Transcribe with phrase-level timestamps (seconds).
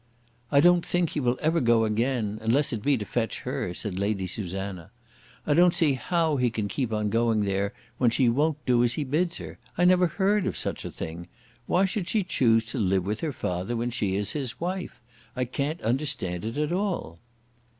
[0.51, 3.99] "I don't think he will ever go again, unless it be to fetch her," said
[3.99, 4.89] Lady Susanna.
[5.45, 8.93] "I don't see how he can keep on going there, when she won't do as
[8.93, 9.59] he bids her.
[9.77, 11.27] I never heard of such a thing!
[11.67, 15.03] Why should she choose to live with her father when she is his wife?
[15.35, 17.19] I can't understand it at all."